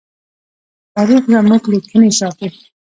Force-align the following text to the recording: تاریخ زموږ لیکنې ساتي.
تاریخ 0.95 1.23
زموږ 1.33 1.63
لیکنې 1.73 2.11
ساتي. 2.19 2.47